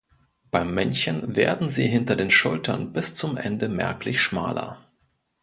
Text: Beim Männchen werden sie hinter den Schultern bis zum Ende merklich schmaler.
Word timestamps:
Beim 0.49 0.73
Männchen 0.73 1.35
werden 1.35 1.69
sie 1.69 1.85
hinter 1.87 2.15
den 2.15 2.31
Schultern 2.31 2.91
bis 2.91 3.13
zum 3.13 3.37
Ende 3.37 3.69
merklich 3.69 4.19
schmaler. 4.19 4.79